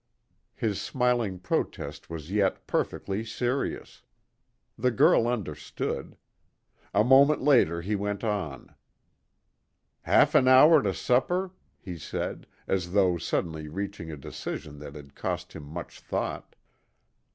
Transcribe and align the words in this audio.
His 0.55 0.81
smiling 0.81 1.37
protest 1.37 2.09
was 2.09 2.31
yet 2.31 2.65
perfectly 2.65 3.23
serious. 3.23 4.01
The 4.75 4.89
girl 4.89 5.27
understood. 5.27 6.17
A 6.91 7.03
moment 7.03 7.43
later 7.43 7.81
he 7.83 7.95
went 7.95 8.23
on. 8.23 8.73
"Half 10.01 10.33
an 10.33 10.47
hour 10.47 10.81
to 10.81 10.95
supper?" 10.95 11.51
he 11.77 11.99
said, 11.99 12.47
as 12.67 12.93
though 12.93 13.17
suddenly 13.17 13.67
reaching 13.67 14.11
a 14.11 14.17
decision 14.17 14.79
that 14.79 14.95
had 14.95 15.13
cost 15.13 15.53
him 15.53 15.65
much 15.65 15.99
thought. 15.99 16.55